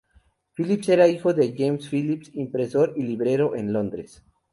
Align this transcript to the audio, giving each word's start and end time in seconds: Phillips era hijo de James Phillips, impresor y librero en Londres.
Phillips 0.55 0.89
era 0.89 1.07
hijo 1.07 1.31
de 1.35 1.53
James 1.55 1.87
Phillips, 1.93 2.31
impresor 2.33 2.95
y 2.97 3.03
librero 3.03 3.55
en 3.55 3.71
Londres. 3.71 4.23